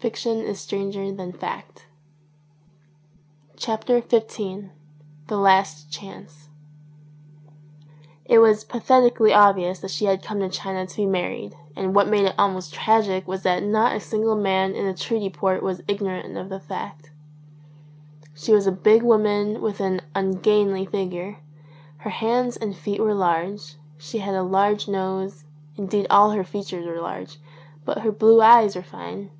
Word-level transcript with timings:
Fiction 0.00 0.38
is 0.38 0.58
stranger 0.58 1.12
than 1.12 1.30
fact. 1.30 1.84
61 3.58 4.04
XV 4.08 4.70
THE 5.26 5.36
LAST 5.36 5.92
CHANCE 5.92 6.48
IT 8.24 8.38
Was 8.38 8.64
pathetically 8.64 9.34
obvious 9.34 9.80
that 9.80 9.90
she 9.90 10.06
had 10.06 10.22
come 10.22 10.40
to 10.40 10.48
China 10.48 10.86
to 10.86 10.96
be 10.96 11.04
married, 11.04 11.54
and 11.76 11.94
what 11.94 12.08
made 12.08 12.24
it 12.24 12.34
al 12.38 12.48
most 12.50 12.72
tragic 12.72 13.28
was 13.28 13.42
that 13.42 13.62
not 13.62 13.94
a 13.94 14.00
single 14.00 14.36
man 14.36 14.74
in 14.74 14.86
the 14.86 14.94
treaty 14.94 15.28
port 15.28 15.62
was 15.62 15.82
ignorant 15.86 16.34
of 16.34 16.48
the 16.48 16.60
fact. 16.60 17.10
She 18.32 18.52
was 18.54 18.66
a 18.66 18.72
big 18.72 19.02
woman 19.02 19.60
with 19.60 19.80
an 19.80 20.00
ungainly 20.14 20.86
figure; 20.86 21.40
her 21.98 22.08
hands 22.10 22.56
and 22.56 22.74
feet 22.74 23.00
were 23.02 23.12
large; 23.12 23.76
she 23.98 24.20
had 24.20 24.34
a 24.34 24.42
large 24.42 24.88
nose, 24.88 25.44
indeed 25.76 26.06
all 26.08 26.30
her 26.30 26.42
features 26.42 26.86
were 26.86 27.02
large; 27.02 27.38
but 27.84 27.98
her 27.98 28.10
blue 28.10 28.40
eyes 28.40 28.74
were 28.74 28.82
fine. 28.82 29.32